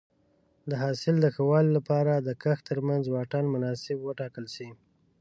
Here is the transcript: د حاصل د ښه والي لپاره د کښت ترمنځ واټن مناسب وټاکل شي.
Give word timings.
د 0.69 0.71
حاصل 0.83 1.15
د 1.21 1.25
ښه 1.35 1.43
والي 1.49 1.71
لپاره 1.77 2.13
د 2.17 2.29
کښت 2.43 2.63
ترمنځ 2.69 3.03
واټن 3.09 3.45
مناسب 3.55 3.97
وټاکل 4.03 4.45
شي. 4.55 4.69